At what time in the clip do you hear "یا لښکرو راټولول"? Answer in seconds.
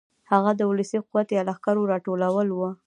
1.37-2.47